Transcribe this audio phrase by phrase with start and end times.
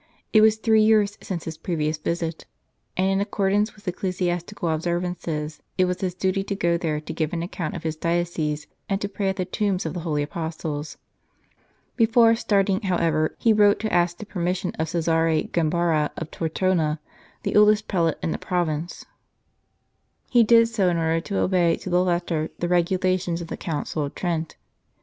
[0.33, 2.47] It was three years since his previous visit,
[2.97, 7.13] and, in accordance with ecclesias tical observances, it was his duty to go there to
[7.13, 10.23] give an account of his diocese and to pray at the tombs of the holy
[10.23, 10.97] Apostles.
[11.95, 16.99] Before starting, however, he wrote to ask the permission of Cesare Gambara of Tortona,
[17.43, 19.05] the oldest prelate in the province.
[20.31, 24.05] He did so in order to obey to the letter the regulations of the Council
[24.05, 24.55] of Trent.